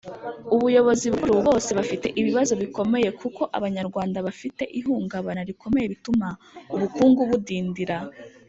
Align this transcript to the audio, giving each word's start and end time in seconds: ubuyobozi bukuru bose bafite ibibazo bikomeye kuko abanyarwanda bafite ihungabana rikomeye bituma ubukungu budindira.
ubuyobozi 0.55 1.05
bukuru 1.13 1.33
bose 1.47 1.69
bafite 1.79 2.07
ibibazo 2.19 2.53
bikomeye 2.61 3.09
kuko 3.19 3.41
abanyarwanda 3.57 4.17
bafite 4.27 4.63
ihungabana 4.79 5.41
rikomeye 5.49 5.85
bituma 5.93 6.27
ubukungu 6.73 7.21
budindira. 7.29 7.97